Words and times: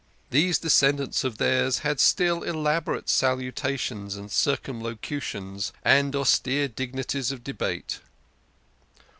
These 0.31 0.57
descendants 0.57 1.23
of 1.23 1.37
theirs 1.37 1.77
had 1.85 1.99
still 1.99 2.41
elaborate 2.41 3.05
salu 3.05 3.51
tations 3.53 4.17
and 4.17 4.31
circumlocutions, 4.31 5.71
and 5.83 6.15
austere 6.15 6.67
dignities 6.67 7.31
of 7.31 7.43
debate. 7.43 7.99